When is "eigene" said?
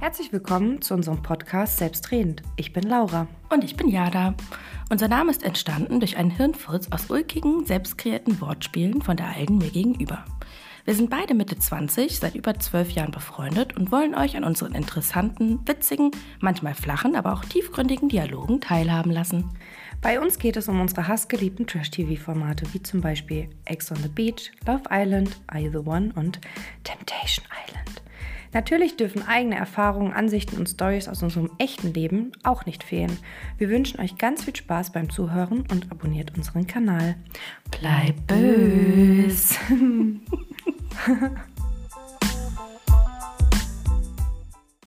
29.26-29.56